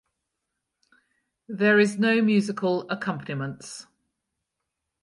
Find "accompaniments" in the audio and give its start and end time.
2.89-3.85